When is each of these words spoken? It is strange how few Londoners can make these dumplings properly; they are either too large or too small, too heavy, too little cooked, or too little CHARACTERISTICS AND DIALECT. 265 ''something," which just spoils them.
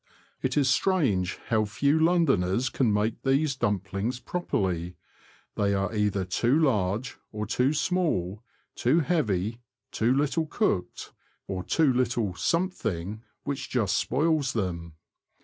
It 0.41 0.57
is 0.57 0.67
strange 0.67 1.35
how 1.49 1.65
few 1.65 1.99
Londoners 1.99 2.69
can 2.69 2.91
make 2.91 3.21
these 3.21 3.55
dumplings 3.55 4.19
properly; 4.19 4.95
they 5.53 5.75
are 5.75 5.93
either 5.93 6.25
too 6.25 6.57
large 6.59 7.19
or 7.31 7.45
too 7.45 7.71
small, 7.71 8.41
too 8.73 9.01
heavy, 9.01 9.61
too 9.91 10.11
little 10.11 10.47
cooked, 10.47 11.13
or 11.47 11.61
too 11.63 11.93
little 11.93 12.33
CHARACTERISTICS 12.33 12.53
AND 12.55 12.61
DIALECT. 12.71 12.81
265 12.81 13.21
''something," 13.21 13.21
which 13.43 13.69
just 13.69 13.95
spoils 13.95 14.53
them. 14.53 14.93